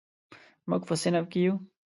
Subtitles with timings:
[0.69, 1.55] موږ په صنف کې یو.